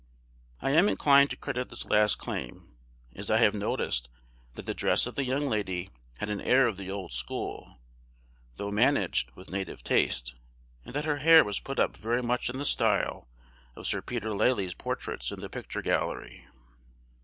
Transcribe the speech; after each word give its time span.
I 0.61 0.71
am 0.71 0.89
inclined 0.89 1.29
to 1.29 1.37
credit 1.37 1.69
this 1.69 1.85
last 1.85 2.15
claim, 2.17 2.73
as 3.15 3.29
I 3.29 3.37
have 3.37 3.53
noticed 3.53 4.09
that 4.55 4.65
the 4.65 4.73
dress 4.73 5.05
of 5.05 5.13
the 5.13 5.23
young 5.25 5.47
lady 5.47 5.91
had 6.17 6.27
an 6.27 6.41
air 6.41 6.65
of 6.65 6.77
the 6.77 6.89
old 6.89 7.13
school, 7.13 7.77
though 8.55 8.71
managed 8.71 9.29
with 9.35 9.51
native 9.51 9.83
taste, 9.83 10.33
and 10.83 10.95
that 10.95 11.05
her 11.05 11.17
hair 11.17 11.43
was 11.43 11.59
put 11.59 11.77
up 11.77 11.95
very 11.95 12.23
much 12.23 12.49
in 12.49 12.57
the 12.57 12.65
style 12.65 13.27
of 13.75 13.85
Sir 13.85 14.01
Peter 14.01 14.35
Lely's 14.35 14.73
portraits 14.73 15.31
in 15.31 15.39
the 15.39 15.49
picture 15.51 15.83
gallery. 15.83 16.47